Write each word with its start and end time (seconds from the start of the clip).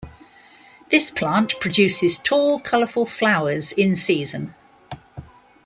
This 0.89 1.11
plant 1.11 1.59
produces 1.59 2.17
tall 2.17 2.59
colorful 2.59 3.05
flowers 3.05 3.71
in 3.71 3.95
season. 3.95 4.55